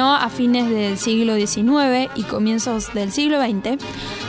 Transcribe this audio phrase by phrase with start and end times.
[0.00, 3.82] a fines del siglo XIX y comienzos del siglo XX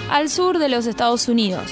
[0.10, 1.72] al sur de los Estados Unidos.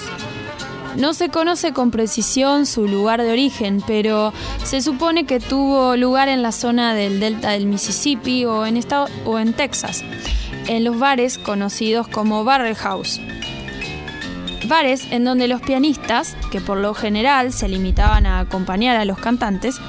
[0.96, 6.30] No se conoce con precisión su lugar de origen, pero se supone que tuvo lugar
[6.30, 8.80] en la zona del delta del Mississippi o en,
[9.26, 10.04] o en Texas,
[10.68, 13.20] en los bares conocidos como Barrel House.
[14.68, 19.18] Bares en donde los pianistas, que por lo general se limitaban a acompañar a los
[19.18, 19.80] cantantes,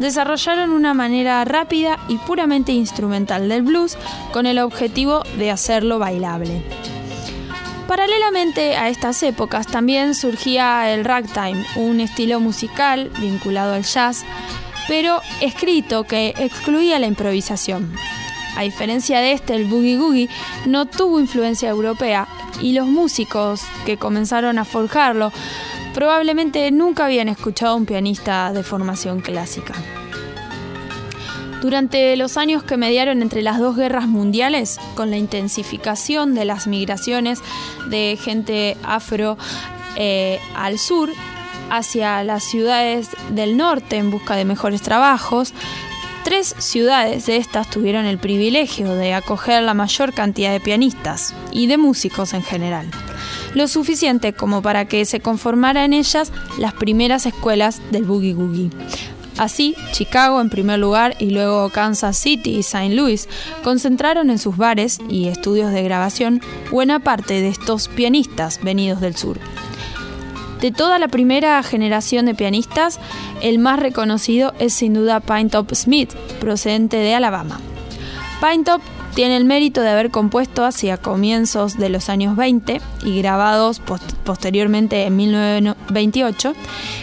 [0.00, 3.96] desarrollaron una manera rápida y puramente instrumental del blues
[4.32, 6.62] con el objetivo de hacerlo bailable.
[7.86, 14.24] Paralelamente a estas épocas también surgía el ragtime, un estilo musical vinculado al jazz,
[14.88, 17.92] pero escrito que excluía la improvisación.
[18.56, 20.28] A diferencia de este, el boogie googie
[20.66, 22.26] no tuvo influencia europea
[22.60, 25.32] y los músicos que comenzaron a forjarlo
[25.94, 29.74] probablemente nunca habían escuchado a un pianista de formación clásica.
[31.60, 36.66] Durante los años que mediaron entre las dos guerras mundiales, con la intensificación de las
[36.66, 37.42] migraciones
[37.88, 39.36] de gente afro
[39.96, 41.10] eh, al sur,
[41.70, 45.52] hacia las ciudades del norte en busca de mejores trabajos,
[46.24, 51.66] Tres ciudades de estas tuvieron el privilegio de acoger la mayor cantidad de pianistas y
[51.66, 52.90] de músicos en general,
[53.54, 58.70] lo suficiente como para que se conformara en ellas las primeras escuelas del boogie googie,
[59.38, 62.90] Así, Chicago en primer lugar y luego Kansas City y St.
[62.90, 63.26] Louis
[63.64, 69.16] concentraron en sus bares y estudios de grabación buena parte de estos pianistas venidos del
[69.16, 69.38] sur.
[70.60, 73.00] De toda la primera generación de pianistas,
[73.40, 77.60] el más reconocido es sin duda Top Smith, procedente de Alabama.
[78.66, 78.82] Top
[79.14, 83.80] tiene el mérito de haber compuesto hacia comienzos de los años 20 y grabados
[84.24, 86.54] posteriormente en 1928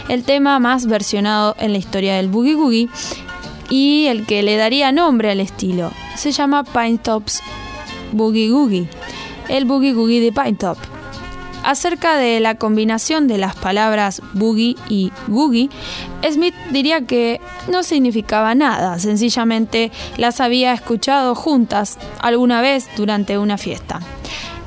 [0.08, 2.88] el tema más versionado en la historia del boogie woogie
[3.70, 5.90] y el que le daría nombre al estilo.
[6.16, 7.42] Se llama Pine Tops
[8.12, 8.88] Boogie Woogie,
[9.48, 10.78] el Boogie Woogie de Pine Top.
[11.68, 15.68] Acerca de la combinación de las palabras boogie y googie,
[16.26, 23.58] Smith diría que no significaba nada, sencillamente las había escuchado juntas alguna vez durante una
[23.58, 24.00] fiesta.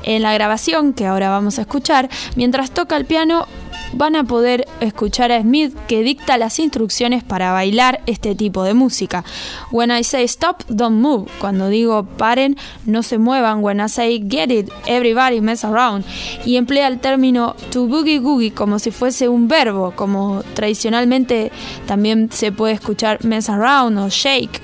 [0.04, 3.48] En la grabación que ahora vamos a escuchar, mientras toca el piano,
[3.92, 8.74] van a poder escuchar a Smith que dicta las instrucciones para bailar este tipo de
[8.74, 9.24] música.
[9.70, 11.30] When I say stop, don't move.
[11.40, 13.62] Cuando digo paren, no se muevan.
[13.62, 16.04] When I say get it, everybody mess around.
[16.44, 21.52] Y emplea el término to boogie googie como si fuese un verbo, como tradicionalmente
[21.86, 24.60] también se puede escuchar mess around o shake,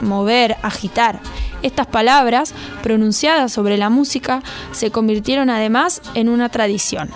[0.00, 1.20] mover, agitar.
[1.62, 4.42] Estas palabras, pronunciadas sobre la música,
[4.72, 7.10] se convirtieron además en una tradición.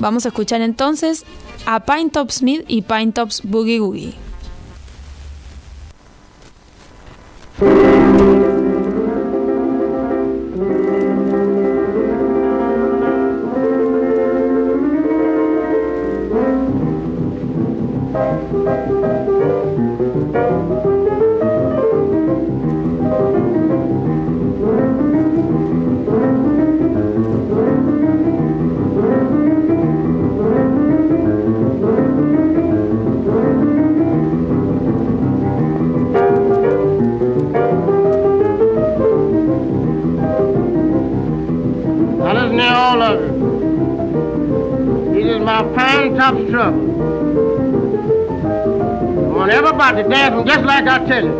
[0.00, 1.24] Vamos a escuchar entonces
[1.66, 4.27] a Pine Top Smith y Pine Tops Boogie Woogie.
[50.88, 51.32] I tell you.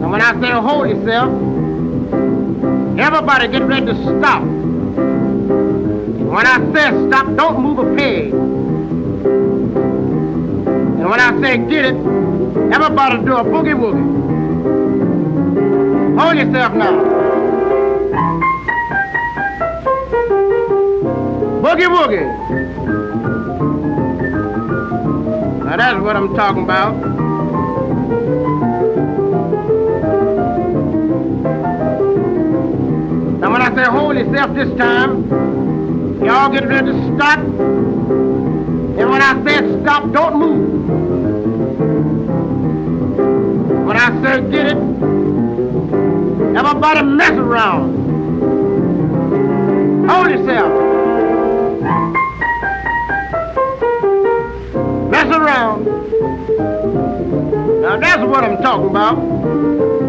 [0.00, 1.28] And when I say hold yourself,
[2.98, 4.42] everybody get ready to stop.
[4.42, 8.32] And when I say stop, don't move a peg.
[11.00, 11.94] And when I say get it,
[12.72, 14.06] everybody do a boogie woogie.
[16.18, 17.19] Hold yourself now.
[21.62, 22.26] Boogie woogie.
[25.64, 26.94] Now that's what I'm talking about.
[33.40, 35.28] Now when I say hold yourself this time,
[36.24, 37.38] y'all get ready to stop.
[37.38, 40.88] And when I say stop, don't move.
[43.86, 45.00] When I say get it,
[46.56, 47.94] Everybody mess around.
[50.08, 50.79] Hold yourself.
[55.30, 55.84] Around.
[57.82, 59.99] Now that's what I'm talking about.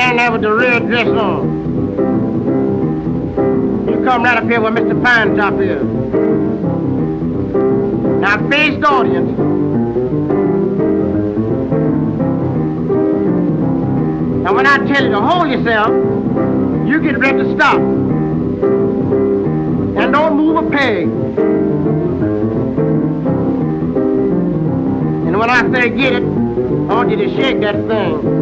[0.00, 1.60] There with the red dress on.
[3.86, 5.02] You come right up here where Mr.
[5.02, 5.82] Pine Top is.
[8.20, 9.38] Now face the audience.
[14.42, 15.90] Now when I tell you to hold yourself,
[16.88, 17.78] you get ready to stop.
[19.98, 21.08] And don't move a peg.
[25.26, 28.39] And when I say get it, I want you to shake that thing.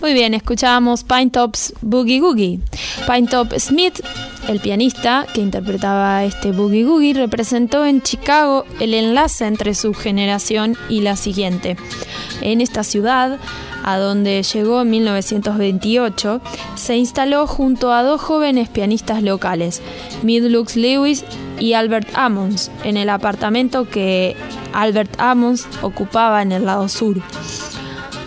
[0.00, 2.60] Muy bien, escuchábamos Pine Top's Boogie Googie.
[3.06, 4.00] Pine Top Smith,
[4.48, 10.76] el pianista que interpretaba este Boogie Googie, representó en Chicago el enlace entre su generación
[10.88, 11.76] y la siguiente.
[12.40, 13.38] En esta ciudad,
[13.84, 16.40] a donde llegó en 1928,
[16.76, 19.82] se instaló junto a dos jóvenes pianistas locales,
[20.22, 21.24] Midlux Lewis
[21.60, 24.34] y Albert Ammons, en el apartamento que
[24.72, 27.20] Albert Ammons ocupaba en el lado sur.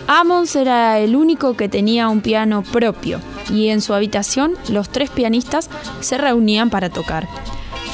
[0.08, 3.20] Ammons era el único que tenía un piano propio
[3.52, 5.70] y en su habitación los tres pianistas
[6.00, 7.28] se reunían para tocar.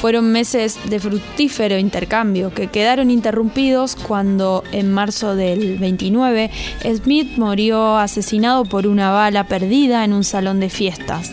[0.00, 6.50] Fueron meses de fructífero intercambio que quedaron interrumpidos cuando en marzo del 29
[6.94, 11.32] Smith murió asesinado por una bala perdida en un salón de fiestas.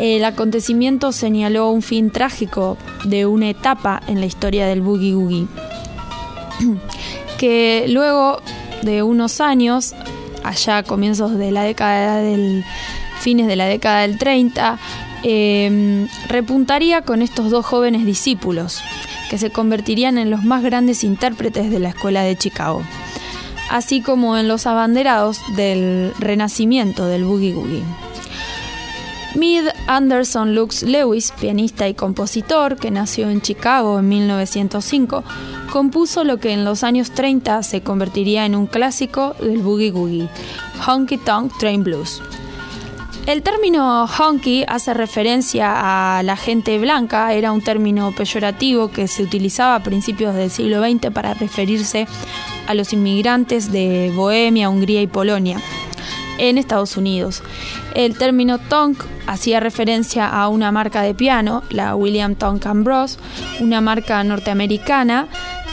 [0.00, 5.46] El acontecimiento señaló un fin trágico de una etapa en la historia del boogie woogie,
[7.38, 8.40] que luego
[8.82, 9.94] de unos años,
[10.42, 12.64] allá a comienzos de la década del
[13.24, 14.78] fines de la década del 30,
[15.22, 18.82] eh, repuntaría con estos dos jóvenes discípulos,
[19.30, 22.82] que se convertirían en los más grandes intérpretes de la escuela de Chicago,
[23.70, 27.82] así como en los abanderados del renacimiento del boogie woogie.
[29.34, 35.24] Mid Anderson Lux Lewis, pianista y compositor que nació en Chicago en 1905,
[35.72, 40.28] compuso lo que en los años 30 se convertiría en un clásico del boogie woogie,
[40.86, 42.20] Honky Tonk Train Blues.
[43.26, 49.22] El término honky hace referencia a la gente blanca, era un término peyorativo que se
[49.22, 52.06] utilizaba a principios del siglo XX para referirse
[52.66, 55.58] a los inmigrantes de Bohemia, Hungría y Polonia
[56.36, 57.42] en Estados Unidos.
[57.94, 63.18] El término tonk hacía referencia a una marca de piano, la William Tonk Bros,
[63.58, 65.28] una marca norteamericana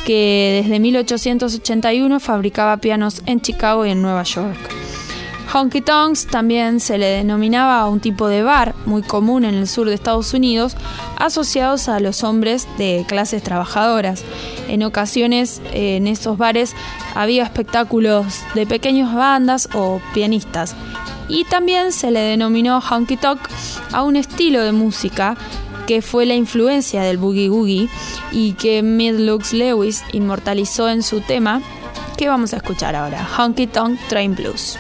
[0.05, 4.80] que desde 1881 fabricaba pianos en Chicago y en Nueva York.
[5.53, 9.67] Honky Tonks también se le denominaba a un tipo de bar muy común en el
[9.67, 10.77] sur de Estados Unidos,
[11.17, 14.23] asociados a los hombres de clases trabajadoras.
[14.69, 16.73] En ocasiones en estos bares
[17.15, 20.73] había espectáculos de pequeñas bandas o pianistas.
[21.27, 23.41] Y también se le denominó honky tonk
[23.91, 25.35] a un estilo de música
[25.85, 27.89] que fue la influencia del boogie woogie
[28.31, 31.61] y que Midlux Lewis inmortalizó en su tema
[32.15, 34.77] que vamos a escuchar ahora, Honky Tonk Train Blues.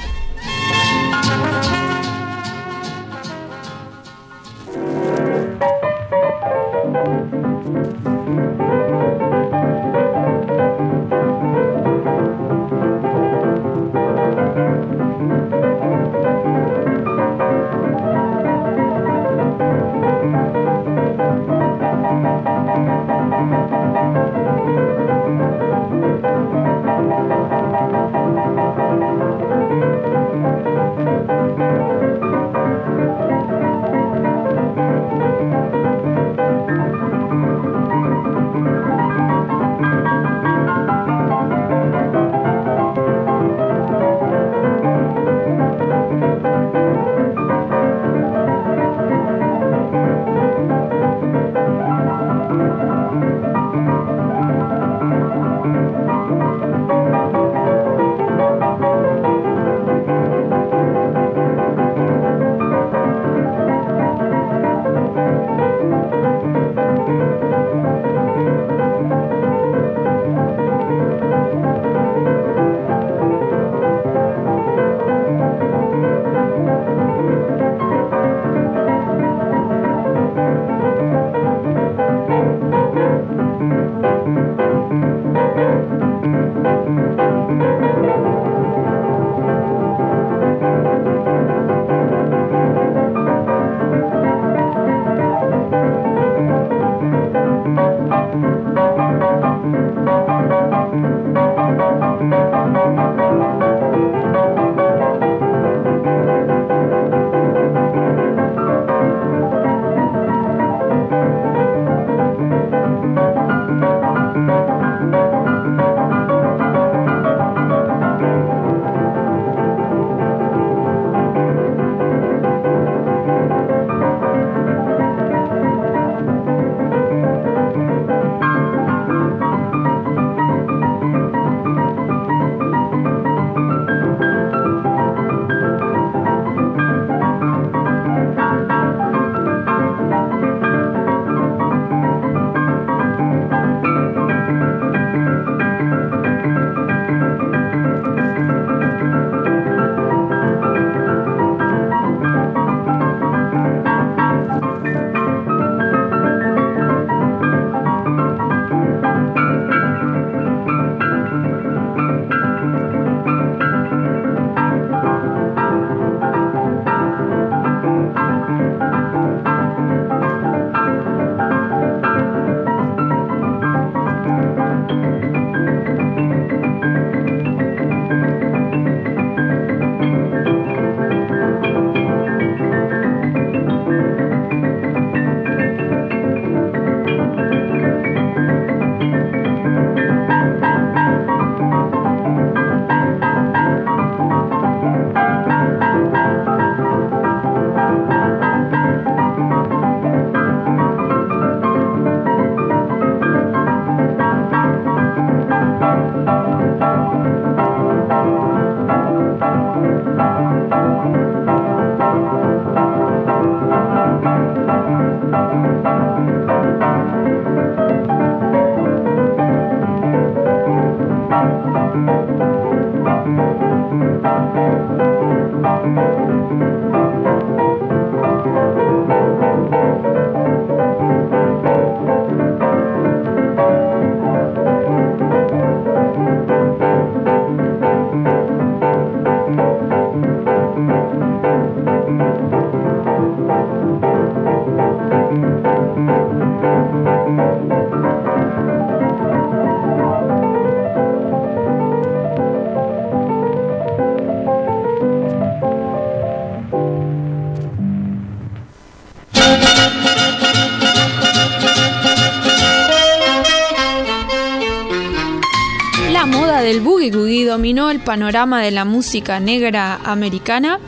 [268.05, 270.79] Panorama de la música negra americana,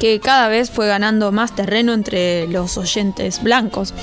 [0.00, 3.94] que cada vez fue ganando más terreno entre los oyentes blancos,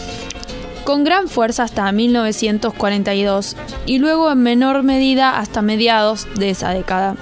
[0.83, 3.55] con gran fuerza hasta 1942
[3.85, 7.15] y luego en menor medida hasta mediados de esa década.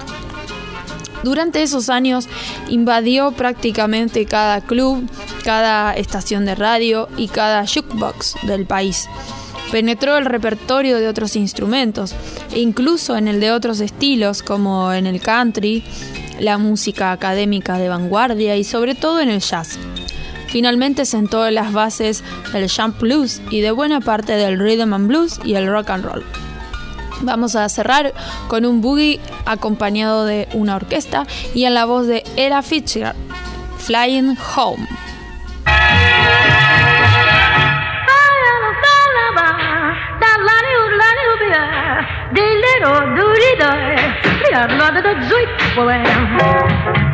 [1.23, 2.29] Durante esos años
[2.69, 5.09] invadió prácticamente cada club,
[5.43, 9.07] cada estación de radio y cada jukebox del país.
[9.71, 12.15] Penetró el repertorio de otros instrumentos,
[12.55, 15.83] incluso en el de otros estilos como en el country,
[16.39, 19.77] la música académica de vanguardia y sobre todo en el jazz.
[20.47, 25.39] Finalmente sentó las bases del jump blues y de buena parte del rhythm and blues
[25.43, 26.23] y el rock and roll.
[27.21, 28.13] Vamos a cerrar
[28.47, 33.17] con un boogie acompañado de una orquesta y en la voz de Ella Fitzgerald,
[33.79, 34.87] Flying Home.
[42.31, 43.69] des lero durido,
[44.49, 47.06] e allora da zuit,